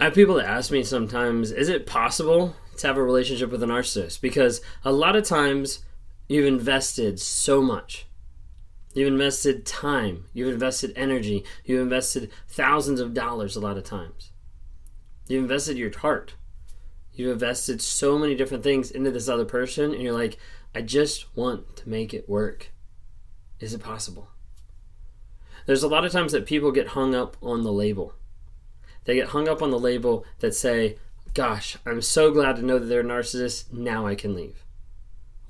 I 0.00 0.04
have 0.04 0.14
people 0.14 0.36
that 0.36 0.46
ask 0.46 0.70
me 0.70 0.84
sometimes, 0.84 1.50
is 1.50 1.68
it 1.68 1.84
possible 1.84 2.54
to 2.76 2.86
have 2.86 2.96
a 2.96 3.02
relationship 3.02 3.50
with 3.50 3.62
a 3.64 3.66
narcissist? 3.66 4.20
Because 4.20 4.60
a 4.84 4.92
lot 4.92 5.16
of 5.16 5.24
times 5.24 5.80
you've 6.28 6.46
invested 6.46 7.18
so 7.18 7.60
much. 7.60 8.06
You've 8.94 9.08
invested 9.08 9.66
time, 9.66 10.26
you've 10.32 10.52
invested 10.52 10.92
energy, 10.94 11.44
you've 11.64 11.82
invested 11.82 12.30
thousands 12.46 13.00
of 13.00 13.12
dollars 13.12 13.56
a 13.56 13.60
lot 13.60 13.76
of 13.76 13.82
times. 13.82 14.30
You've 15.26 15.42
invested 15.42 15.76
your 15.76 15.96
heart. 15.98 16.34
You've 17.12 17.32
invested 17.32 17.82
so 17.82 18.16
many 18.16 18.36
different 18.36 18.62
things 18.62 18.92
into 18.92 19.10
this 19.10 19.28
other 19.28 19.44
person, 19.44 19.92
and 19.92 20.00
you're 20.00 20.12
like, 20.12 20.38
I 20.74 20.82
just 20.82 21.36
want 21.36 21.76
to 21.78 21.88
make 21.88 22.14
it 22.14 22.28
work. 22.28 22.70
Is 23.60 23.74
it 23.74 23.82
possible? 23.82 24.28
There's 25.66 25.82
a 25.82 25.88
lot 25.88 26.04
of 26.04 26.12
times 26.12 26.32
that 26.32 26.46
people 26.46 26.72
get 26.72 26.88
hung 26.88 27.14
up 27.14 27.36
on 27.42 27.62
the 27.62 27.72
label. 27.72 28.14
They 29.04 29.14
get 29.14 29.28
hung 29.28 29.48
up 29.48 29.62
on 29.62 29.70
the 29.70 29.78
label 29.78 30.24
that 30.40 30.54
say, 30.54 30.96
Gosh, 31.34 31.76
I'm 31.84 32.00
so 32.02 32.30
glad 32.30 32.56
to 32.56 32.62
know 32.62 32.78
that 32.78 32.86
they're 32.86 33.00
a 33.00 33.04
narcissist. 33.04 33.72
Now 33.72 34.06
I 34.06 34.14
can 34.14 34.34
leave. 34.34 34.64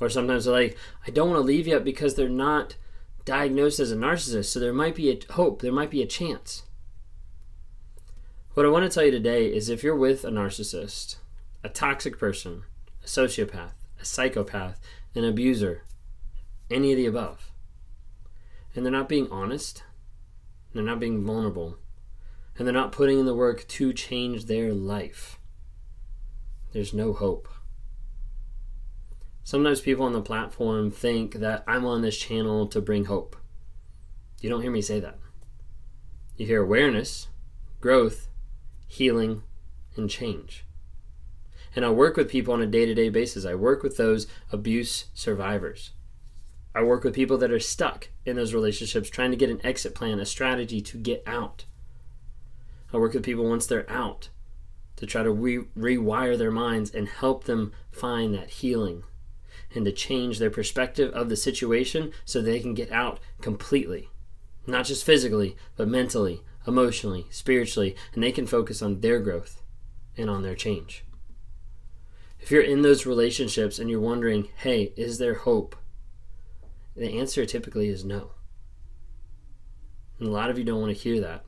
Or 0.01 0.09
sometimes 0.09 0.45
they're 0.45 0.55
like, 0.55 0.77
I 1.07 1.11
don't 1.11 1.31
want 1.31 1.41
to 1.41 1.47
leave 1.47 1.67
yet 1.67 1.85
because 1.85 2.15
they're 2.15 2.29
not 2.29 2.77
diagnosed 3.25 3.81
as 3.81 3.93
a 3.93 3.97
narcissist. 3.97 4.47
So 4.47 4.61
there 4.61 4.73
might 4.73 4.95
be 4.95 5.11
a 5.11 5.33
hope, 5.33 5.63
there 5.63 5.73
might 5.73 5.91
be 5.91 6.03
a 6.03 6.07
chance. 6.07 6.63
What 8.55 8.67
I 8.67 8.71
want 8.71 8.91
to 8.91 8.95
tell 8.95 9.05
you 9.05 9.11
today 9.11 9.47
is 9.47 9.69
if 9.69 9.83
you're 9.83 9.97
with 9.97 10.25
a 10.25 10.31
narcissist, 10.31 11.17
a 11.63 11.69
toxic 11.69 12.19
person, 12.19 12.65
a 13.03 13.07
sociopath, 13.07 13.73
a 14.01 14.05
psychopath, 14.05 14.81
an 15.15 15.25
abuser, 15.25 15.85
any 16.71 16.93
of 16.93 16.97
the 16.97 17.07
above, 17.07 17.51
and 18.75 18.85
they're 18.85 18.93
not 18.93 19.09
being 19.09 19.29
honest, 19.31 19.83
they're 20.73 20.83
not 20.83 21.01
being 21.01 21.25
vulnerable, 21.25 21.79
and 22.57 22.67
they're 22.67 22.75
not 22.75 22.93
putting 22.93 23.19
in 23.19 23.27
the 23.27 23.35
work 23.35 23.67
to 23.69 23.93
change 23.93 24.45
their 24.45 24.73
life, 24.73 25.39
there's 26.73 26.93
no 26.93 27.13
hope. 27.13 27.49
Sometimes 29.43 29.81
people 29.81 30.05
on 30.05 30.13
the 30.13 30.21
platform 30.21 30.91
think 30.91 31.37
that 31.37 31.65
I'm 31.67 31.87
on 31.87 32.03
this 32.03 32.19
channel 32.19 32.67
to 32.67 32.83
bring 32.83 33.07
hope. 33.07 33.35
You 34.41 34.51
don't 34.51 34.61
hear 34.61 34.71
me 34.71 34.83
say 34.83 35.01
that. 35.01 35.19
You 36.37 36.47
hear 36.47 36.63
awareness, 36.63 37.29
growth, 37.81 38.29
healing, 38.87 39.43
and 39.97 40.11
change. 40.11 40.65
And 41.75 41.85
I 41.85 41.91
work 41.91 42.17
with 42.17 42.31
people 42.31 42.55
on 42.55 42.63
a 42.63 42.67
day 42.67 42.87
to 42.87 42.95
day 42.95 43.09
basis. 43.09 43.45
I 43.45 43.55
work 43.55 43.83
with 43.83 43.97
those 43.97 44.27
abuse 44.53 45.07
survivors. 45.15 45.93
I 46.75 46.83
work 46.83 47.05
with 47.05 47.15
people 47.15 47.39
that 47.39 47.51
are 47.51 47.61
stuck 47.61 48.09
in 48.25 48.37
those 48.37 48.55
relationships 48.55 49.11
trying 49.11 49.31
to 49.31 49.37
get 49.37 49.51
an 49.51 49.65
exit 49.65 49.95
plan, 49.95 50.21
a 50.21 50.27
strategy 50.27 50.81
to 50.83 50.97
get 50.97 51.23
out. 51.27 51.65
I 52.93 52.97
work 52.99 53.15
with 53.15 53.25
people 53.25 53.49
once 53.49 53.67
they're 53.67 53.91
out 53.91 54.29
to 54.97 55.07
try 55.07 55.23
to 55.23 55.31
re- 55.31 55.65
rewire 55.77 56.37
their 56.37 56.51
minds 56.51 56.91
and 56.91 57.09
help 57.09 57.45
them 57.45 57.73
find 57.91 58.35
that 58.35 58.51
healing 58.51 59.05
and 59.75 59.85
to 59.85 59.93
change 59.93 60.39
their 60.39 60.51
perspective 60.51 61.13
of 61.13 61.29
the 61.29 61.37
situation 61.37 62.13
so 62.25 62.41
they 62.41 62.61
can 62.61 62.75
get 62.75 62.91
out 62.91 63.21
completely. 63.41 64.09
Not 64.67 64.87
just 64.87 65.05
physically, 65.05 65.57
but 65.77 65.89
mentally, 65.89 66.43
emotionally, 66.67 67.27
spiritually, 67.31 67.97
and 68.15 68.23
they 68.23 68.33
can 68.33 68.47
focus 68.47 68.83
on 68.83 69.01
their 69.01 69.21
growth 69.21 69.63
and 70.17 70.29
on 70.29 70.43
their 70.43 70.55
change. 70.55 71.05
If 72.41 72.51
you're 72.51 72.63
in 72.63 72.83
those 72.83 73.07
relationships 73.07 73.79
and 73.79 73.91
you're 73.91 74.01
wondering, 74.01 74.49
hey, 74.57 74.93
is 74.97 75.19
there 75.19 75.35
hope? 75.35 75.77
The 76.99 77.21
answer 77.21 77.47
typically 77.47 77.89
is 77.89 78.05
no. 78.05 78.33
And 80.19 80.29
a 80.29 80.33
lot 80.33 80.51
of 80.51 80.59
you 80.59 80.65
don't 80.65 80.81
want 80.81 80.95
to 80.95 81.01
hear 81.01 81.21
that, 81.21 81.45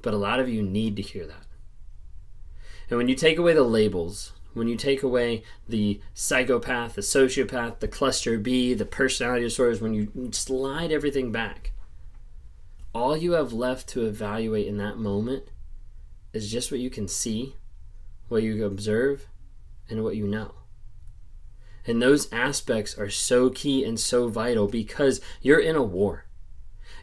but 0.00 0.14
a 0.14 0.16
lot 0.16 0.38
of 0.38 0.48
you 0.48 0.62
need 0.62 0.94
to 0.94 1.02
hear 1.02 1.26
that. 1.26 1.46
And 2.88 2.96
when 2.96 3.08
you 3.08 3.16
take 3.16 3.36
away 3.36 3.52
the 3.52 3.64
labels, 3.64 4.32
when 4.54 4.68
you 4.68 4.76
take 4.76 5.02
away 5.02 5.42
the 5.68 6.00
psychopath, 6.14 6.94
the 6.94 7.00
sociopath, 7.00 7.80
the 7.80 7.88
cluster 7.88 8.38
B, 8.38 8.72
the 8.72 8.84
personality 8.84 9.42
disorders, 9.42 9.80
when 9.80 9.92
you 9.92 10.30
slide 10.30 10.92
everything 10.92 11.32
back, 11.32 11.72
all 12.92 13.16
you 13.16 13.32
have 13.32 13.52
left 13.52 13.88
to 13.88 14.06
evaluate 14.06 14.68
in 14.68 14.76
that 14.76 14.98
moment 14.98 15.50
is 16.32 16.50
just 16.50 16.70
what 16.70 16.78
you 16.78 16.90
can 16.90 17.08
see, 17.08 17.56
what 18.28 18.44
you 18.44 18.64
observe, 18.64 19.26
and 19.88 20.04
what 20.04 20.14
you 20.14 20.28
know. 20.28 20.54
And 21.86 22.00
those 22.00 22.32
aspects 22.32 22.96
are 22.98 23.10
so 23.10 23.50
key 23.50 23.84
and 23.84 23.98
so 23.98 24.28
vital 24.28 24.68
because 24.68 25.20
you're 25.40 25.60
in 25.60 25.76
a 25.76 25.82
war. 25.82 26.26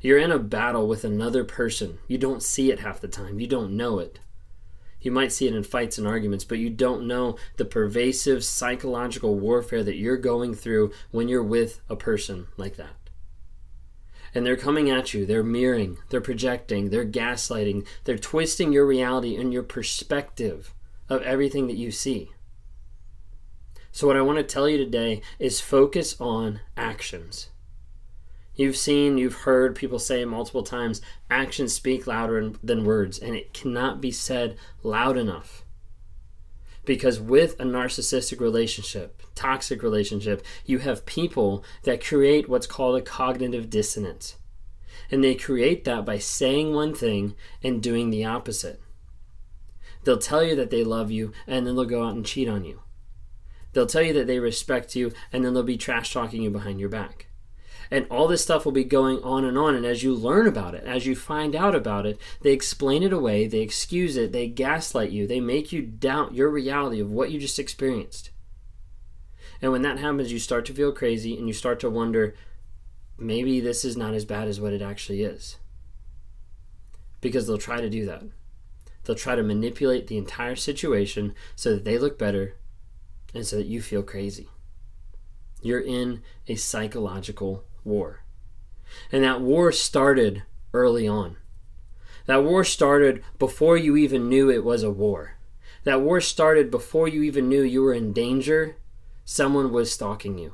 You're 0.01 0.19
in 0.19 0.31
a 0.31 0.39
battle 0.39 0.87
with 0.87 1.03
another 1.03 1.43
person. 1.43 1.97
You 2.07 2.17
don't 2.17 2.43
see 2.43 2.71
it 2.71 2.79
half 2.79 3.01
the 3.01 3.07
time, 3.07 3.39
you 3.39 3.47
don't 3.47 3.75
know 3.75 3.99
it. 3.99 4.19
You 4.99 5.11
might 5.11 5.31
see 5.31 5.47
it 5.47 5.55
in 5.55 5.63
fights 5.63 5.97
and 5.97 6.07
arguments, 6.07 6.43
but 6.43 6.57
you 6.57 6.69
don't 6.69 7.07
know 7.07 7.37
the 7.57 7.65
pervasive 7.65 8.43
psychological 8.43 9.35
warfare 9.35 9.83
that 9.83 9.95
you're 9.95 10.17
going 10.17 10.53
through 10.53 10.91
when 11.11 11.27
you're 11.27 11.43
with 11.43 11.81
a 11.87 11.95
person 11.95 12.47
like 12.57 12.77
that. 12.77 12.95
And 14.33 14.45
they're 14.45 14.57
coming 14.57 14.89
at 14.89 15.13
you, 15.13 15.25
they're 15.25 15.43
mirroring, 15.43 15.97
they're 16.09 16.19
projecting, 16.19 16.89
they're 16.89 17.05
gaslighting, 17.05 17.85
they're 18.03 18.17
twisting 18.17 18.73
your 18.73 18.85
reality 18.85 19.35
and 19.35 19.53
your 19.53 19.63
perspective 19.63 20.73
of 21.09 21.21
everything 21.21 21.67
that 21.67 21.77
you 21.77 21.91
see. 21.91 22.31
So, 23.91 24.07
what 24.07 24.17
I 24.17 24.21
want 24.21 24.37
to 24.37 24.43
tell 24.43 24.69
you 24.69 24.77
today 24.77 25.21
is 25.39 25.61
focus 25.61 26.15
on 26.19 26.59
actions. 26.75 27.49
You've 28.57 28.75
seen, 28.75 29.19
you've 29.19 29.41
heard 29.41 29.75
people 29.75 29.99
say 29.99 30.25
multiple 30.25 30.63
times 30.63 30.99
actions 31.29 31.73
speak 31.73 32.07
louder 32.07 32.53
than 32.63 32.85
words, 32.85 33.19
and 33.19 33.35
it 33.35 33.53
cannot 33.53 34.01
be 34.01 34.11
said 34.11 34.57
loud 34.81 35.15
enough. 35.15 35.63
Because 36.83 37.19
with 37.19 37.59
a 37.59 37.63
narcissistic 37.63 38.39
relationship, 38.39 39.21
toxic 39.35 39.83
relationship, 39.83 40.43
you 40.65 40.79
have 40.79 41.05
people 41.05 41.63
that 41.83 42.03
create 42.03 42.49
what's 42.49 42.65
called 42.65 42.97
a 42.97 43.01
cognitive 43.01 43.69
dissonance. 43.69 44.37
And 45.11 45.23
they 45.23 45.35
create 45.35 45.83
that 45.85 46.03
by 46.03 46.17
saying 46.17 46.73
one 46.73 46.95
thing 46.95 47.35
and 47.61 47.83
doing 47.83 48.09
the 48.09 48.25
opposite. 48.25 48.81
They'll 50.03 50.17
tell 50.17 50.43
you 50.43 50.55
that 50.55 50.71
they 50.71 50.83
love 50.83 51.11
you, 51.11 51.31
and 51.45 51.67
then 51.67 51.75
they'll 51.75 51.85
go 51.85 52.03
out 52.03 52.15
and 52.15 52.25
cheat 52.25 52.49
on 52.49 52.65
you. 52.65 52.81
They'll 53.77 53.85
tell 53.85 54.01
you 54.01 54.13
that 54.13 54.25
they 54.25 54.39
respect 54.39 54.95
you, 54.95 55.11
and 55.31 55.45
then 55.45 55.53
they'll 55.53 55.61
be 55.61 55.77
trash 55.77 56.11
talking 56.11 56.41
you 56.41 56.49
behind 56.49 56.79
your 56.79 56.89
back. 56.89 57.27
And 57.91 58.07
all 58.09 58.27
this 58.27 58.41
stuff 58.41 58.65
will 58.65 58.71
be 58.71 58.83
going 58.83 59.21
on 59.21 59.45
and 59.45 59.55
on. 59.55 59.75
And 59.75 59.85
as 59.85 60.01
you 60.01 60.15
learn 60.15 60.47
about 60.47 60.73
it, 60.73 60.83
as 60.83 61.05
you 61.05 61.15
find 61.15 61.55
out 61.55 61.75
about 61.75 62.07
it, 62.07 62.19
they 62.41 62.53
explain 62.53 63.03
it 63.03 63.13
away, 63.13 63.45
they 63.45 63.59
excuse 63.59 64.17
it, 64.17 64.31
they 64.31 64.47
gaslight 64.47 65.11
you, 65.11 65.27
they 65.27 65.39
make 65.39 65.71
you 65.71 65.83
doubt 65.83 66.33
your 66.33 66.49
reality 66.49 66.99
of 66.99 67.11
what 67.11 67.29
you 67.29 67.39
just 67.39 67.59
experienced. 67.59 68.31
And 69.61 69.71
when 69.71 69.83
that 69.83 69.99
happens, 69.99 70.31
you 70.31 70.39
start 70.39 70.65
to 70.65 70.73
feel 70.73 70.91
crazy 70.91 71.37
and 71.37 71.47
you 71.47 71.53
start 71.53 71.79
to 71.81 71.89
wonder 71.91 72.33
maybe 73.15 73.59
this 73.59 73.85
is 73.85 73.95
not 73.95 74.15
as 74.15 74.25
bad 74.25 74.47
as 74.47 74.59
what 74.59 74.73
it 74.73 74.81
actually 74.81 75.21
is. 75.21 75.57
Because 77.21 77.45
they'll 77.45 77.59
try 77.59 77.79
to 77.79 77.91
do 77.91 78.07
that. 78.07 78.23
They'll 79.03 79.15
try 79.15 79.35
to 79.35 79.43
manipulate 79.43 80.07
the 80.07 80.17
entire 80.17 80.55
situation 80.55 81.35
so 81.55 81.75
that 81.75 81.85
they 81.85 81.99
look 81.99 82.17
better 82.17 82.55
and 83.33 83.45
so 83.45 83.57
that 83.57 83.67
you 83.67 83.81
feel 83.81 84.03
crazy. 84.03 84.49
You're 85.61 85.79
in 85.79 86.21
a 86.47 86.55
psychological 86.55 87.63
war. 87.83 88.23
And 89.11 89.23
that 89.23 89.41
war 89.41 89.71
started 89.71 90.43
early 90.73 91.07
on. 91.07 91.37
That 92.25 92.43
war 92.43 92.63
started 92.63 93.23
before 93.39 93.77
you 93.77 93.95
even 93.95 94.29
knew 94.29 94.49
it 94.49 94.63
was 94.63 94.83
a 94.83 94.91
war. 94.91 95.37
That 95.83 96.01
war 96.01 96.19
started 96.19 96.69
before 96.69 97.07
you 97.07 97.23
even 97.23 97.47
knew 97.47 97.61
you 97.61 97.81
were 97.81 97.93
in 97.93 98.11
danger. 98.11 98.75
Someone 99.23 99.71
was 99.71 99.91
stalking 99.91 100.37
you. 100.37 100.53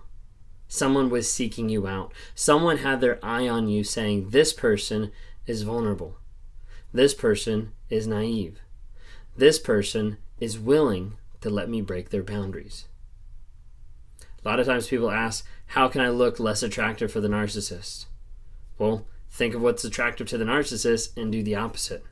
Someone 0.67 1.09
was 1.09 1.31
seeking 1.31 1.69
you 1.69 1.87
out. 1.87 2.13
Someone 2.35 2.77
had 2.77 3.01
their 3.01 3.23
eye 3.23 3.47
on 3.47 3.67
you 3.67 3.83
saying, 3.83 4.29
This 4.29 4.53
person 4.53 5.11
is 5.45 5.63
vulnerable. 5.63 6.17
This 6.93 7.13
person 7.13 7.71
is 7.89 8.07
naive. 8.07 8.59
This 9.35 9.57
person 9.57 10.17
is 10.39 10.59
willing 10.59 11.17
to 11.43 11.49
let 11.49 11.69
me 11.69 11.81
break 11.81 12.09
their 12.09 12.23
boundaries. 12.23 12.85
A 14.43 14.47
lot 14.47 14.59
of 14.59 14.65
times 14.65 14.87
people 14.87 15.11
ask, 15.11 15.45
How 15.67 15.89
can 15.89 15.99
I 16.01 16.09
look 16.09 16.39
less 16.39 16.63
attractive 16.63 17.11
for 17.11 17.19
the 17.19 17.27
narcissist? 17.27 18.05
Well, 18.77 19.05
think 19.29 19.53
of 19.53 19.61
what's 19.61 19.83
attractive 19.83 20.27
to 20.27 20.37
the 20.37 20.45
narcissist 20.45 21.15
and 21.17 21.31
do 21.31 21.43
the 21.43 21.55
opposite. 21.55 22.03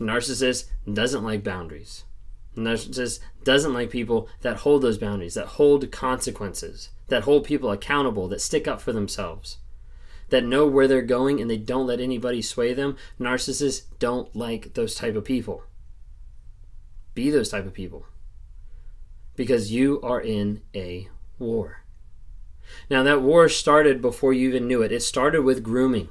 A 0.00 0.02
narcissist 0.02 0.68
doesn't 0.90 1.24
like 1.24 1.44
boundaries. 1.44 2.04
A 2.56 2.60
narcissist 2.60 3.20
doesn't 3.44 3.74
like 3.74 3.90
people 3.90 4.28
that 4.40 4.58
hold 4.58 4.80
those 4.80 4.98
boundaries, 4.98 5.34
that 5.34 5.46
hold 5.46 5.90
consequences, 5.92 6.88
that 7.08 7.24
hold 7.24 7.44
people 7.44 7.70
accountable, 7.70 8.28
that 8.28 8.40
stick 8.40 8.66
up 8.66 8.80
for 8.80 8.92
themselves, 8.92 9.58
that 10.30 10.44
know 10.44 10.66
where 10.66 10.88
they're 10.88 11.02
going 11.02 11.40
and 11.40 11.50
they 11.50 11.58
don't 11.58 11.86
let 11.86 12.00
anybody 12.00 12.40
sway 12.40 12.72
them. 12.72 12.96
Narcissists 13.20 13.82
don't 13.98 14.34
like 14.34 14.72
those 14.72 14.94
type 14.94 15.16
of 15.16 15.24
people. 15.24 15.64
Be 17.16 17.30
those 17.30 17.48
type 17.48 17.64
of 17.64 17.72
people. 17.72 18.04
Because 19.36 19.72
you 19.72 20.00
are 20.02 20.20
in 20.20 20.60
a 20.74 21.08
war. 21.38 21.82
Now, 22.90 23.02
that 23.04 23.22
war 23.22 23.48
started 23.48 24.02
before 24.02 24.34
you 24.34 24.48
even 24.48 24.68
knew 24.68 24.82
it. 24.82 24.92
It 24.92 25.02
started 25.02 25.42
with 25.42 25.62
grooming. 25.62 26.10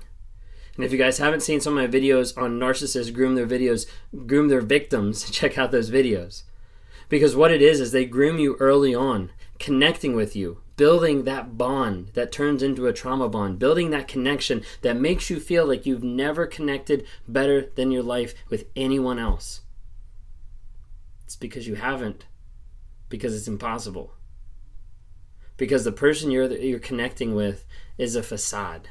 And 0.76 0.84
if 0.84 0.92
you 0.92 0.98
guys 0.98 1.20
haven't 1.20 1.44
seen 1.44 1.62
some 1.62 1.78
of 1.78 1.84
my 1.84 2.00
videos 2.00 2.36
on 2.36 2.60
narcissists 2.60 3.14
groom 3.14 3.36
their 3.36 3.46
videos, 3.46 3.86
groom 4.26 4.48
their 4.48 4.62
victims, 4.62 5.30
check 5.32 5.60
out 5.60 5.72
those 5.72 5.92
videos. 5.92 6.42
Because 7.08 7.36
what 7.36 7.52
it 7.52 7.62
is 7.62 7.80
is 7.80 7.92
they 7.92 8.06
groom 8.06 8.40
you 8.40 8.58
early 8.60 8.96
on, 8.96 9.32
connecting 9.60 10.16
with 10.16 10.36
you, 10.36 10.62
building 10.76 11.24
that 11.26 11.56
bond 11.56 12.10
that 12.16 12.32
turns 12.32 12.64
into 12.64 12.88
a 12.88 12.94
trauma 12.94 13.30
bond, 13.30 13.60
building 13.60 13.92
that 13.92 14.08
connection 14.08 14.64
that 14.82 15.00
makes 15.00 15.30
you 15.30 15.40
feel 15.40 15.68
like 15.68 15.86
you've 15.86 16.04
never 16.04 16.48
connected 16.48 17.06
better 17.28 17.70
than 17.76 17.92
your 17.92 18.02
life 18.02 18.34
with 18.50 18.66
anyone 18.76 19.20
else. 19.20 19.62
It's 21.36 21.40
because 21.42 21.68
you 21.68 21.76
haven't, 21.76 22.28
because 23.10 23.36
it's 23.36 23.50
impossible. 23.50 24.14
Because 25.58 25.84
the 25.84 25.92
person 25.92 26.32
you're 26.32 26.50
you're 26.50 26.80
connecting 26.80 27.36
with 27.36 27.66
is 27.98 28.16
a 28.16 28.24
facade. 28.24 28.88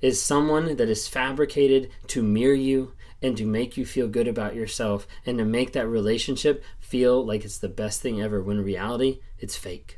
Is 0.00 0.20
someone 0.20 0.76
that 0.78 0.88
is 0.88 1.06
fabricated 1.06 1.90
to 2.08 2.24
mirror 2.24 2.54
you 2.54 2.94
and 3.22 3.36
to 3.36 3.46
make 3.46 3.76
you 3.76 3.86
feel 3.86 4.08
good 4.08 4.26
about 4.26 4.56
yourself 4.56 5.06
and 5.24 5.38
to 5.38 5.44
make 5.44 5.74
that 5.74 5.86
relationship 5.86 6.64
feel 6.80 7.24
like 7.24 7.44
it's 7.44 7.58
the 7.58 7.68
best 7.68 8.02
thing 8.02 8.20
ever 8.20 8.42
when 8.42 8.64
reality 8.64 9.20
it's 9.38 9.54
fake. 9.54 9.97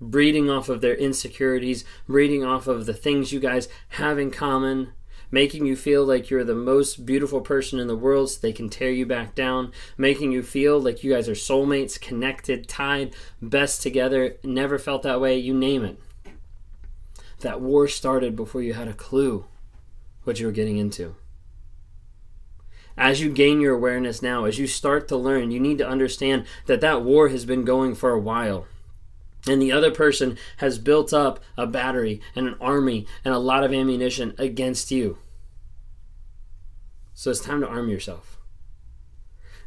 breeding 0.00 0.48
off 0.48 0.68
of 0.68 0.80
their 0.80 0.94
insecurities, 0.94 1.84
breeding 2.06 2.44
off 2.44 2.66
of 2.66 2.86
the 2.86 2.94
things 2.94 3.32
you 3.32 3.40
guys 3.40 3.68
have 3.90 4.18
in 4.18 4.30
common, 4.30 4.92
making 5.30 5.66
you 5.66 5.76
feel 5.76 6.04
like 6.04 6.30
you're 6.30 6.44
the 6.44 6.54
most 6.54 7.04
beautiful 7.04 7.40
person 7.40 7.78
in 7.78 7.86
the 7.86 7.96
world 7.96 8.30
so 8.30 8.40
they 8.40 8.52
can 8.52 8.68
tear 8.68 8.90
you 8.90 9.04
back 9.04 9.34
down, 9.34 9.72
making 9.96 10.32
you 10.32 10.42
feel 10.42 10.80
like 10.80 11.04
you 11.04 11.12
guys 11.12 11.28
are 11.28 11.32
soulmates, 11.32 12.00
connected, 12.00 12.68
tied, 12.68 13.14
best 13.42 13.82
together, 13.82 14.36
never 14.42 14.78
felt 14.78 15.02
that 15.02 15.20
way, 15.20 15.36
you 15.36 15.54
name 15.54 15.84
it. 15.84 15.98
That 17.40 17.60
war 17.60 17.86
started 17.88 18.34
before 18.34 18.62
you 18.62 18.74
had 18.74 18.88
a 18.88 18.94
clue 18.94 19.46
what 20.24 20.40
you 20.40 20.46
were 20.46 20.52
getting 20.52 20.78
into. 20.78 21.14
As 22.96 23.20
you 23.20 23.30
gain 23.30 23.60
your 23.60 23.76
awareness 23.76 24.22
now, 24.22 24.44
as 24.44 24.58
you 24.58 24.66
start 24.66 25.06
to 25.08 25.16
learn, 25.16 25.52
you 25.52 25.60
need 25.60 25.78
to 25.78 25.88
understand 25.88 26.44
that 26.66 26.80
that 26.80 27.04
war 27.04 27.28
has 27.28 27.44
been 27.44 27.64
going 27.64 27.94
for 27.94 28.10
a 28.10 28.18
while 28.18 28.66
and 29.48 29.60
the 29.60 29.72
other 29.72 29.90
person 29.90 30.36
has 30.58 30.78
built 30.78 31.12
up 31.12 31.40
a 31.56 31.66
battery 31.66 32.20
and 32.34 32.46
an 32.46 32.56
army 32.60 33.06
and 33.24 33.34
a 33.34 33.38
lot 33.38 33.64
of 33.64 33.72
ammunition 33.72 34.34
against 34.38 34.90
you. 34.90 35.18
So 37.14 37.30
it's 37.30 37.40
time 37.40 37.60
to 37.62 37.68
arm 37.68 37.88
yourself. 37.88 38.38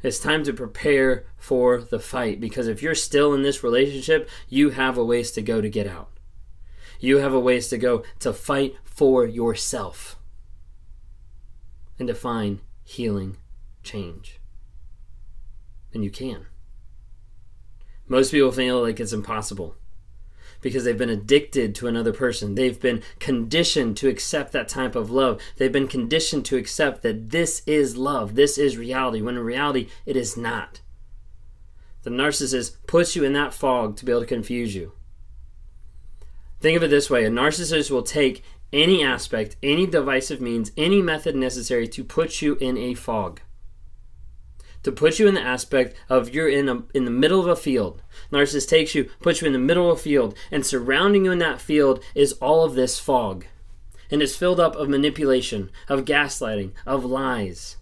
It's 0.04 0.20
time 0.20 0.44
to 0.46 0.54
prepare 0.54 1.26
for 1.38 1.82
the 1.82 2.00
fight 2.00 2.40
because 2.40 2.68
if 2.68 2.82
you're 2.82 2.96
still 2.96 3.34
in 3.34 3.44
this 3.44 3.64
relationship, 3.64 4.30
you 4.50 4.72
have 4.72 4.98
a 4.98 5.06
ways 5.06 5.32
to 5.34 5.42
go 5.42 5.62
to 5.62 5.70
get 5.70 5.88
out. 5.88 6.10
You 7.00 7.18
have 7.18 7.34
a 7.34 7.40
ways 7.40 7.68
to 7.70 7.78
go 7.78 8.04
to 8.20 8.34
fight 8.34 8.76
for 8.84 9.26
yourself 9.26 10.18
and 12.00 12.08
to 12.08 12.16
find 12.16 12.62
healing 12.84 13.38
change. 13.84 14.40
And 15.94 16.04
you 16.04 16.10
can. 16.10 16.48
Most 18.12 18.32
people 18.32 18.52
feel 18.52 18.82
like 18.82 19.00
it's 19.00 19.14
impossible 19.14 19.78
because 20.60 20.84
they've 20.84 20.98
been 20.98 21.10
addicted 21.10 21.74
to 21.76 21.88
another 21.88 22.12
person. 22.12 22.56
They've 22.56 22.78
been 22.78 23.04
conditioned 23.20 23.96
to 23.98 24.10
accept 24.10 24.52
that 24.52 24.68
type 24.68 24.98
of 24.98 25.10
love. 25.10 25.40
They've 25.56 25.72
been 25.72 25.88
conditioned 25.88 26.44
to 26.48 26.58
accept 26.58 27.04
that 27.04 27.30
this 27.30 27.62
is 27.66 27.96
love, 27.96 28.36
this 28.36 28.58
is 28.58 28.76
reality, 28.76 29.22
when 29.22 29.38
in 29.38 29.44
reality, 29.46 29.88
it 30.06 30.18
is 30.18 30.36
not. 30.36 30.82
The 32.04 32.10
narcissist 32.10 32.76
puts 32.86 33.16
you 33.16 33.24
in 33.24 33.32
that 33.32 33.54
fog 33.54 33.96
to 33.96 34.06
be 34.06 34.12
able 34.12 34.20
to 34.20 34.28
confuse 34.28 34.76
you. 34.76 34.92
Think 36.60 36.76
of 36.76 36.84
it 36.84 36.90
this 36.90 37.10
way 37.10 37.24
a 37.24 37.30
narcissist 37.30 37.92
will 37.92 38.04
take 38.04 38.44
any 38.74 39.02
aspect, 39.02 39.56
any 39.64 39.88
divisive 39.88 40.42
means, 40.42 40.74
any 40.76 41.02
method 41.02 41.38
necessary 41.38 41.88
to 41.88 42.04
put 42.04 42.42
you 42.42 42.56
in 42.56 42.78
a 42.78 42.94
fog 42.94 43.40
to 44.84 44.92
put 44.92 45.20
you 45.20 45.28
in 45.28 45.36
the 45.36 45.42
aspect 45.42 45.96
of 46.10 46.34
you're 46.34 46.50
in 46.50 46.68
a, 46.68 46.84
in 46.94 47.06
the 47.06 47.12
middle 47.12 47.40
of 47.40 47.48
a 47.48 47.56
field. 47.56 48.02
Narcissist 48.32 48.68
takes 48.68 48.96
you, 48.96 49.10
puts 49.22 49.42
you 49.42 49.48
in 49.48 49.54
the 49.54 49.60
middle 49.60 49.92
of 49.92 50.00
a 50.00 50.02
field, 50.02 50.36
and 50.52 50.66
surrounding 50.66 51.26
you 51.26 51.32
in 51.32 51.40
that 51.40 51.62
field 51.62 52.04
is 52.16 52.34
all 52.34 52.64
of 52.64 52.74
this 52.74 53.00
fog. 53.00 53.46
And 54.10 54.22
it's 54.22 54.36
filled 54.36 54.60
up 54.60 54.76
of 54.76 54.90
manipulation, 54.90 55.72
of 55.88 56.06
gaslighting, 56.06 56.72
of 56.86 57.06
lies. 57.06 57.78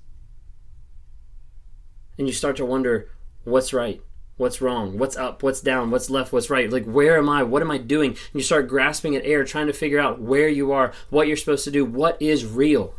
And 2.17 2.27
you 2.27 2.33
start 2.33 2.57
to 2.57 2.65
wonder 2.65 3.09
what's 3.45 3.73
right, 3.73 4.01
what's 4.37 4.61
wrong, 4.61 4.97
what's 4.97 5.15
up, 5.15 5.41
what's 5.41 5.61
down, 5.61 5.89
what's 5.89 6.09
left, 6.09 6.33
what's 6.33 6.49
right. 6.49 6.69
Like, 6.69 6.85
where 6.85 7.17
am 7.17 7.29
I? 7.29 7.43
What 7.43 7.61
am 7.61 7.71
I 7.71 7.77
doing? 7.77 8.11
And 8.11 8.19
you 8.33 8.41
start 8.41 8.67
grasping 8.67 9.15
at 9.15 9.25
air, 9.25 9.43
trying 9.43 9.67
to 9.67 9.73
figure 9.73 9.99
out 9.99 10.21
where 10.21 10.49
you 10.49 10.71
are, 10.71 10.91
what 11.09 11.27
you're 11.27 11.37
supposed 11.37 11.63
to 11.63 11.71
do, 11.71 11.85
what 11.85 12.21
is 12.21 12.45
real 12.45 12.93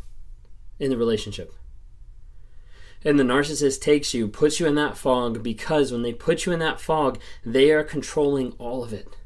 in 0.80 0.90
the 0.90 0.96
relationship 0.96 1.52
and 3.04 3.18
the 3.18 3.24
narcissist 3.24 3.80
takes 3.80 4.12
you, 4.12 4.28
puts 4.28 4.60
you 4.60 4.66
in 4.66 4.74
that 4.74 4.96
fog 4.96 5.42
because 5.42 5.90
when 5.90 6.02
they 6.02 6.12
put 6.12 6.44
you 6.44 6.52
in 6.52 6.58
that 6.58 6.80
fog, 6.80 7.18
they 7.44 7.70
are 7.70 7.82
controlling 7.82 8.52
all 8.52 8.84
of 8.84 8.92
it. 8.92 9.16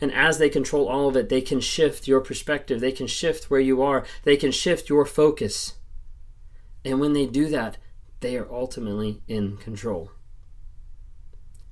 And 0.00 0.12
as 0.12 0.38
they 0.38 0.48
control 0.48 0.88
all 0.88 1.08
of 1.08 1.16
it, 1.16 1.28
they 1.28 1.40
can 1.40 1.60
shift 1.60 2.06
your 2.06 2.20
perspective, 2.20 2.80
they 2.80 2.92
can 2.92 3.06
shift 3.06 3.50
where 3.50 3.60
you 3.60 3.82
are, 3.82 4.04
they 4.22 4.36
can 4.36 4.52
shift 4.52 4.88
your 4.88 5.04
focus. 5.04 5.74
And 6.84 7.00
when 7.00 7.14
they 7.14 7.26
do 7.26 7.48
that, 7.48 7.78
they 8.20 8.36
are 8.36 8.50
ultimately 8.50 9.22
in 9.26 9.56
control. 9.56 10.12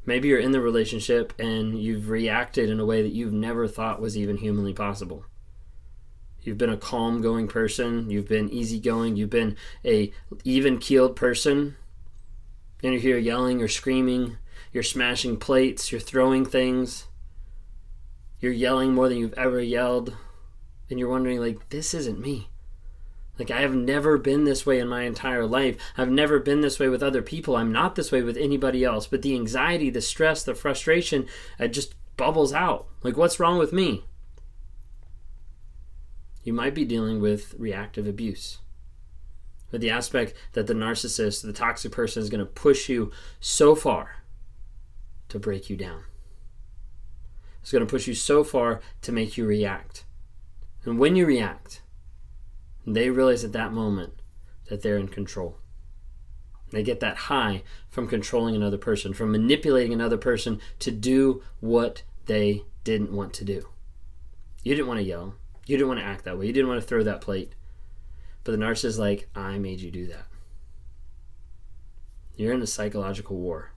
Maybe 0.05 0.29
you're 0.29 0.39
in 0.39 0.53
the 0.53 0.61
relationship 0.61 1.33
and 1.39 1.81
you've 1.81 2.11
reacted 2.11 2.71
in 2.71 2.79
a 2.79 2.87
way 2.87 3.03
that 3.03 3.13
you've 3.13 3.33
never 3.33 3.67
thought 3.67 4.01
was 4.01 4.17
even 4.17 4.37
humanly 4.37 4.73
possible. 4.73 5.25
You've 6.47 6.59
been 6.59 6.71
a 6.71 6.77
calm 6.77 7.21
going 7.21 7.49
person. 7.49 8.09
You've 8.09 8.29
been 8.29 8.49
easygoing. 8.51 9.17
You've 9.17 9.31
been 9.31 9.57
a 9.85 10.13
even 10.45 10.79
keeled 10.79 11.17
person. 11.17 11.77
And 12.83 12.93
you're 12.93 13.03
here 13.03 13.19
yelling 13.19 13.61
or 13.61 13.69
screaming. 13.69 14.39
You're 14.73 14.83
smashing 14.83 15.39
plates. 15.39 15.91
You're 15.91 16.01
throwing 16.01 16.47
things. 16.47 17.07
You're 18.39 18.53
yelling 18.53 18.95
more 18.95 19.09
than 19.09 19.19
you've 19.19 19.35
ever 19.35 19.61
yelled. 19.61 20.15
And 20.89 21.01
you're 21.01 21.09
wondering, 21.09 21.41
like, 21.41 21.69
this 21.71 21.95
isn't 21.95 22.21
me. 22.21 22.49
Like, 23.39 23.51
I 23.51 23.63
have 23.63 23.75
never 23.75 24.17
been 24.17 24.45
this 24.45 24.65
way 24.65 24.79
in 24.79 24.89
my 24.89 25.03
entire 25.03 25.47
life. 25.47 25.77
I've 25.97 26.11
never 26.11 26.39
been 26.39 26.61
this 26.61 26.79
way 26.79 26.89
with 26.89 27.03
other 27.03 27.23
people. 27.23 27.57
I'm 27.57 27.73
not 27.73 27.97
this 27.97 28.13
way 28.13 28.23
with 28.23 28.37
anybody 28.37 28.85
else. 28.85 29.07
But 29.07 29.23
the 29.23 29.35
anxiety, 29.35 29.91
the 29.91 30.01
stress, 30.01 30.45
the 30.45 30.55
frustration, 30.55 31.27
it 31.59 31.69
just 31.69 31.95
bubbles 32.17 32.53
out. 32.53 32.87
Like, 33.03 33.17
what's 33.17 33.41
wrong 33.41 33.59
with 33.59 33.73
me? 33.73 34.05
You 36.47 36.53
might 36.53 36.75
be 36.75 36.85
dealing 36.85 37.21
with 37.21 37.57
reactive 37.59 38.07
abuse. 38.07 38.59
With 39.73 39.81
the 39.81 39.91
aspect 39.91 40.33
that 40.53 40.69
the 40.69 40.75
narcissist, 40.75 41.43
the 41.43 41.53
toxic 41.53 41.91
person, 41.91 42.23
is 42.23 42.31
going 42.31 42.39
to 42.39 42.47
push 42.47 42.89
you 42.89 43.11
so 43.41 43.75
far 43.75 44.23
to 45.29 45.41
break 45.41 45.69
you 45.69 45.77
down. 45.77 46.05
It's 47.61 47.73
going 47.73 47.85
to 47.85 47.91
push 47.91 48.07
you 48.07 48.15
so 48.15 48.45
far 48.45 48.81
to 49.03 49.11
make 49.11 49.37
you 49.37 49.45
react. 49.45 50.05
And 50.85 51.01
when 51.01 51.17
you 51.17 51.27
react, 51.27 51.83
they 52.87 53.11
realize 53.11 53.43
at 53.43 53.51
that 53.51 53.73
moment 53.73 54.23
that 54.69 54.83
they're 54.83 54.99
in 54.99 55.09
control. 55.09 55.59
They 56.71 56.85
get 56.85 57.01
that 57.01 57.17
high 57.17 57.65
from 57.89 58.07
controlling 58.07 58.55
another 58.55 58.79
person, 58.79 59.15
from 59.15 59.33
manipulating 59.33 59.93
another 59.93 60.17
person 60.17 60.61
to 60.79 60.93
do 60.93 61.43
what 61.59 62.05
they 62.27 62.63
didn't 62.85 63.11
want 63.11 63.33
to 63.35 63.45
do. 63.45 63.67
You 64.63 64.77
didn't 64.77 64.87
want 64.87 65.01
to 65.01 65.05
yell. 65.05 65.35
You 65.67 65.77
didn't 65.77 65.89
want 65.89 66.01
to 66.01 66.07
act 66.07 66.25
that 66.25 66.39
way. 66.39 66.47
You 66.47 66.53
didn't 66.53 66.69
want 66.69 66.81
to 66.81 66.87
throw 66.87 67.03
that 67.03 67.21
plate. 67.21 67.55
But 68.45 68.53
the 68.53 68.59
narcissist 68.59 68.85
is 68.85 68.99
like, 68.99 69.29
I 69.35 69.59
made 69.59 69.81
you 69.81 69.91
do 69.91 70.07
that. 70.07 70.27
You're 72.37 72.53
in 72.53 72.63
a 72.63 72.67
psychological 72.67 73.37
war. 73.37 73.73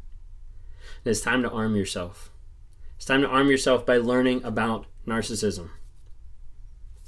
And 1.04 1.12
it's 1.12 1.22
time 1.22 1.42
to 1.42 1.50
arm 1.50 1.76
yourself. 1.76 2.30
It's 2.96 3.06
time 3.06 3.22
to 3.22 3.28
arm 3.28 3.50
yourself 3.50 3.86
by 3.86 3.98
learning 3.98 4.44
about 4.44 4.86
narcissism. 5.08 5.70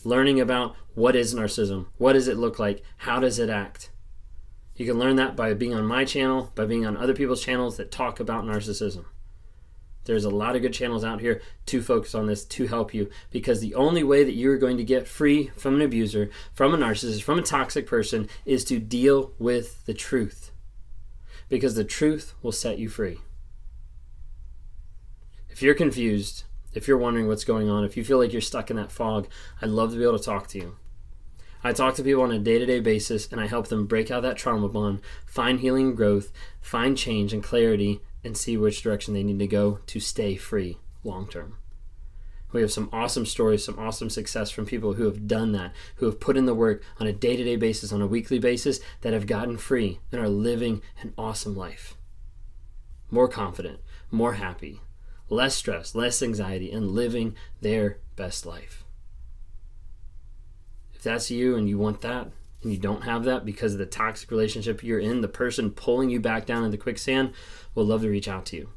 Learning 0.03 0.39
about 0.39 0.75
what 0.95 1.15
is 1.15 1.35
narcissism, 1.35 1.85
what 1.97 2.13
does 2.13 2.27
it 2.27 2.38
look 2.38 2.57
like, 2.57 2.83
how 2.97 3.19
does 3.19 3.38
it 3.38 3.50
act. 3.50 3.91
You 4.75 4.85
can 4.85 4.97
learn 4.97 5.15
that 5.17 5.35
by 5.35 5.53
being 5.53 5.75
on 5.75 5.85
my 5.85 6.05
channel, 6.05 6.51
by 6.55 6.65
being 6.65 6.85
on 6.85 6.97
other 6.97 7.13
people's 7.13 7.43
channels 7.43 7.77
that 7.77 7.91
talk 7.91 8.19
about 8.19 8.45
narcissism. 8.45 9.05
There's 10.05 10.25
a 10.25 10.29
lot 10.29 10.55
of 10.55 10.62
good 10.62 10.74
channels 10.74 11.03
out 11.03 11.22
here 11.22 11.41
to 11.67 11.81
focus 11.81 12.15
on 12.15 12.25
this 12.25 12.43
to 12.46 12.67
help 12.67 12.93
you 12.93 13.10
because 13.29 13.60
the 13.60 13.75
only 13.75 14.03
way 14.03 14.24
that 14.24 14.34
you're 14.34 14.58
going 14.58 14.77
to 14.77 14.84
get 14.84 15.08
free 15.08 15.51
from 15.55 15.75
an 15.75 15.81
abuser, 15.81 16.29
from 16.53 16.74
a 16.74 16.77
narcissist, 16.77 17.22
from 17.22 17.39
a 17.39 17.43
toxic 17.43 17.86
person 17.86 18.27
is 18.46 18.65
to 18.65 18.79
deal 18.79 19.34
with 19.38 19.86
the 19.86 19.93
truth. 19.93 20.51
Because 21.50 21.75
the 21.75 21.84
truth 21.84 22.34
will 22.41 22.51
set 22.51 22.79
you 22.79 22.89
free. 22.89 23.20
If 25.50 25.62
you're 25.62 25.75
confused, 25.75 26.46
if 26.74 26.88
you're 26.88 26.98
wondering 26.98 27.27
what's 27.27 27.43
going 27.43 27.70
on, 27.70 27.84
if 27.84 27.96
you 27.96 28.03
feel 28.03 28.17
like 28.17 28.31
you're 28.31 28.41
stuck 28.41 28.72
in 28.72 28.77
that 28.77 28.91
fog, 28.91 29.27
I'd 29.62 29.70
love 29.70 29.91
to 29.91 29.98
be 29.98 30.03
able 30.03 30.17
to 30.17 30.24
talk 30.24 30.48
to 30.48 30.58
you. 30.58 30.77
I 31.63 31.74
talk 31.74 31.93
to 31.96 32.03
people 32.03 32.24
on 32.24 32.31
a 32.31 32.39
day 32.39 32.58
to 32.58 32.65
day 32.65 32.79
basis 32.79 33.31
and 33.31 33.39
I 33.39 33.46
help 33.46 33.67
them 33.67 33.86
break 33.86 34.10
out 34.10 34.24
that 34.24 34.38
trauma 34.38 34.67
bond, 34.67 35.01
find 35.25 35.60
healing 35.60 35.89
and 35.89 35.98
growth, 35.98 36.31
find 36.60 36.98
change 36.98 37.34
and 37.34 37.43
clarity, 37.43 38.01
and 38.24 38.38
see 38.38 38.58
which 38.58 38.82
direction 38.82 39.13
they 39.13 39.24
need 39.24 39.40
to 39.40 39.48
go 39.48 39.80
to 39.88 40.00
stay 40.00 40.36
free 40.36 40.78
long 41.04 41.28
term. 41.28 41.58
We 42.51 42.62
have 42.62 42.72
some 42.72 42.90
awesome 42.92 43.25
stories, 43.25 43.63
some 43.63 43.80
awesome 43.80 44.10
success 44.10 44.51
from 44.51 44.66
people 44.66 44.94
who 44.94 45.06
have 45.06 45.28
done 45.28 45.54
that, 45.54 45.74
who 45.96 46.06
have 46.06 46.20
put 46.20 46.36
in 46.36 46.46
the 46.46 46.54
work 46.54 46.84
on 47.00 47.08
a 47.08 47.13
day 47.13 47.38
to 47.38 47.44
day 47.44 47.56
basis, 47.56 47.94
on 47.94 48.01
a 48.01 48.08
weekly 48.08 48.40
basis, 48.40 48.80
that 49.01 49.13
have 49.13 49.25
gotten 49.25 49.58
free 49.58 50.00
and 50.12 50.20
are 50.20 50.30
living 50.30 50.82
an 51.01 51.13
awesome 51.18 51.56
life. 51.56 51.96
More 53.10 53.28
confident, 53.28 53.80
more 54.10 54.34
happy, 54.34 54.82
less 55.30 55.56
stress, 55.56 55.96
less 55.96 56.22
anxiety, 56.22 56.72
and 56.72 56.92
living 56.92 57.36
their 57.62 58.00
best 58.16 58.46
life. 58.46 58.84
If 60.94 61.04
that's 61.04 61.32
you 61.32 61.56
and 61.56 61.70
you 61.70 61.78
want 61.78 62.01
that, 62.01 62.32
and 62.63 62.72
you 62.72 62.77
don't 62.77 63.03
have 63.03 63.24
that 63.24 63.46
because 63.46 63.74
of 63.74 63.80
the 63.80 63.86
toxic 63.86 64.30
relationship 64.32 64.84
you're 64.84 65.00
in, 65.00 65.22
the 65.22 65.27
person 65.27 65.72
pulling 65.72 66.10
you 66.10 66.20
back 66.20 66.46
down 66.46 66.63
in 66.63 66.72
the 66.72 66.77
quicksand, 66.77 67.34
will 67.74 67.86
love 67.86 68.01
to 68.01 68.10
reach 68.10 68.27
out 68.27 68.46
to 68.48 68.58
you. 68.58 68.70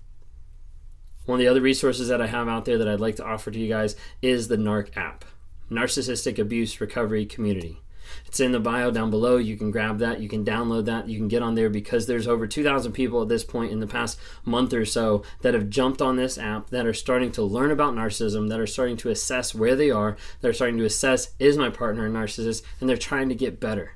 One 1.26 1.37
of 1.37 1.41
the 1.41 1.49
other 1.49 1.61
resources 1.61 2.09
that 2.09 2.21
I 2.21 2.26
have 2.26 2.49
out 2.49 2.64
there 2.64 2.79
that 2.79 2.88
I'd 2.88 3.00
like 3.00 3.17
to 3.17 3.25
offer 3.25 3.50
to 3.50 3.59
you 3.59 3.69
guys 3.69 3.97
is 4.21 4.49
the 4.49 4.57
NARC 4.57 4.97
app, 4.97 5.25
Narcissistic 5.71 6.38
Abuse 6.38 6.81
Recovery 6.81 7.25
Community. 7.26 7.81
It's 8.26 8.40
in 8.40 8.52
the 8.52 8.61
bio 8.61 8.90
down 8.90 9.11
below. 9.11 9.37
You 9.37 9.56
can 9.56 9.70
grab 9.70 9.99
that. 9.99 10.20
You 10.20 10.28
can 10.28 10.44
download 10.44 10.84
that. 10.87 11.08
You 11.08 11.18
can 11.18 11.28
get 11.28 11.42
on 11.42 11.54
there 11.54 11.70
because 11.70 12.06
there's 12.06 12.28
over 12.28 12.46
2,000 12.46 12.92
people 12.92 13.23
at 13.23 13.28
this 13.28 13.44
point 13.44 13.73
in 13.73 13.80
the 13.80 13.87
past 13.87 14.18
month 14.44 14.73
or 14.73 14.84
so 14.84 15.23
that 15.42 15.54
have 15.54 15.70
jumped 15.70 16.02
on 16.02 16.16
this 16.16 16.38
app 16.38 16.70
that 16.70 16.87
are 16.87 16.94
starting 16.94 17.32
to 17.32 17.42
learn 17.42 17.70
about 17.70 17.94
narcissism, 17.94 18.49
that 18.49 18.61
are 18.61 18.66
starting 18.66 18.96
to 18.99 19.11
assess 19.11 19.54
where 19.54 19.76
they 19.76 19.90
are, 19.90 20.16
that 20.40 20.49
are 20.49 20.52
starting 20.52 20.78
to 20.78 20.84
assess 20.84 21.34
is 21.38 21.56
my 21.56 21.70
partner 21.70 22.06
a 22.06 22.11
narcissist, 22.11 22.62
and 22.80 22.88
they're 22.88 22.96
trying 22.96 23.28
to 23.28 23.34
get 23.34 23.61
better. 23.61 23.92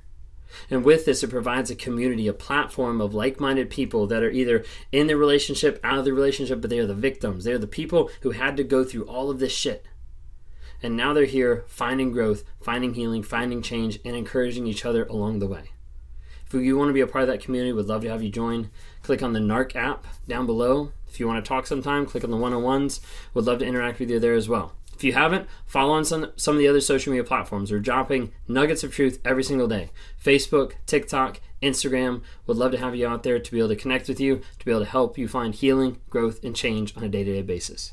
And 0.70 0.84
with 0.84 1.04
this, 1.04 1.22
it 1.22 1.30
provides 1.30 1.70
a 1.70 1.74
community, 1.74 2.26
a 2.26 2.32
platform 2.32 3.00
of 3.00 3.14
like 3.14 3.40
minded 3.40 3.70
people 3.70 4.06
that 4.06 4.22
are 4.22 4.30
either 4.30 4.64
in 4.92 5.06
the 5.06 5.16
relationship, 5.16 5.78
out 5.84 5.98
of 5.98 6.04
the 6.04 6.12
relationship, 6.12 6.60
but 6.60 6.70
they 6.70 6.78
are 6.78 6.86
the 6.86 6.94
victims. 6.94 7.44
They 7.44 7.52
are 7.52 7.58
the 7.58 7.66
people 7.66 8.10
who 8.22 8.30
had 8.30 8.56
to 8.56 8.64
go 8.64 8.84
through 8.84 9.04
all 9.04 9.30
of 9.30 9.38
this 9.38 9.52
shit. 9.52 9.84
And 10.82 10.96
now 10.96 11.12
they're 11.12 11.24
here 11.24 11.64
finding 11.66 12.12
growth, 12.12 12.44
finding 12.60 12.94
healing, 12.94 13.22
finding 13.22 13.62
change, 13.62 13.98
and 14.04 14.16
encouraging 14.16 14.66
each 14.66 14.84
other 14.84 15.04
along 15.04 15.38
the 15.38 15.46
way. 15.46 15.70
If 16.46 16.54
you 16.54 16.78
want 16.78 16.88
to 16.88 16.94
be 16.94 17.00
a 17.00 17.06
part 17.06 17.22
of 17.22 17.28
that 17.28 17.42
community, 17.42 17.72
we'd 17.72 17.86
love 17.86 18.02
to 18.02 18.08
have 18.08 18.22
you 18.22 18.30
join. 18.30 18.70
Click 19.02 19.22
on 19.22 19.34
the 19.34 19.40
NARC 19.40 19.76
app 19.76 20.06
down 20.26 20.46
below. 20.46 20.92
If 21.08 21.20
you 21.20 21.26
want 21.26 21.44
to 21.44 21.48
talk 21.48 21.66
sometime, 21.66 22.06
click 22.06 22.24
on 22.24 22.30
the 22.30 22.36
one 22.36 22.54
on 22.54 22.62
ones. 22.62 23.00
Would 23.34 23.44
love 23.44 23.58
to 23.58 23.66
interact 23.66 23.98
with 23.98 24.10
you 24.10 24.18
there 24.18 24.34
as 24.34 24.48
well. 24.48 24.72
If 24.94 25.04
you 25.04 25.12
haven't, 25.12 25.46
follow 25.66 25.92
on 25.92 26.04
some, 26.04 26.32
some 26.36 26.54
of 26.54 26.58
the 26.58 26.66
other 26.66 26.80
social 26.80 27.12
media 27.12 27.22
platforms. 27.22 27.70
We're 27.70 27.78
dropping 27.78 28.32
nuggets 28.48 28.82
of 28.82 28.92
truth 28.92 29.20
every 29.24 29.44
single 29.44 29.68
day 29.68 29.90
Facebook, 30.20 30.72
TikTok, 30.86 31.40
Instagram. 31.62 32.22
We'd 32.46 32.56
love 32.56 32.72
to 32.72 32.78
have 32.78 32.96
you 32.96 33.06
out 33.06 33.22
there 33.22 33.38
to 33.38 33.52
be 33.52 33.58
able 33.58 33.68
to 33.68 33.76
connect 33.76 34.08
with 34.08 34.18
you, 34.18 34.40
to 34.58 34.64
be 34.64 34.72
able 34.72 34.84
to 34.84 34.90
help 34.90 35.16
you 35.16 35.28
find 35.28 35.54
healing, 35.54 36.00
growth, 36.10 36.42
and 36.42 36.56
change 36.56 36.96
on 36.96 37.04
a 37.04 37.08
day 37.08 37.24
to 37.24 37.32
day 37.32 37.42
basis. 37.42 37.92